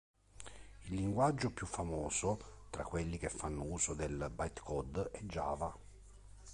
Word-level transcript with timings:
Il 0.89 0.95
linguaggio 0.95 1.51
più 1.51 1.67
famoso 1.67 2.65
tra 2.71 2.83
quelli 2.83 3.19
che 3.19 3.29
fanno 3.29 3.63
uso 3.65 3.93
del 3.93 4.31
bytecode 4.35 5.11
è 5.11 5.21
Java. 5.21 5.77